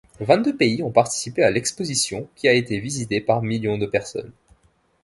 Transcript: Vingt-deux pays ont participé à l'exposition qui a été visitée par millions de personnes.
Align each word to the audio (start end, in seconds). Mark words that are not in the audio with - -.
Vingt-deux 0.19 0.55
pays 0.57 0.81
ont 0.81 0.89
participé 0.89 1.43
à 1.43 1.51
l'exposition 1.51 2.27
qui 2.35 2.47
a 2.47 2.53
été 2.53 2.79
visitée 2.79 3.21
par 3.21 3.43
millions 3.43 3.77
de 3.77 3.85
personnes. 3.85 4.31